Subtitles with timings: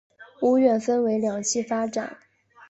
[0.39, 2.17] 屋苑分为两期发展。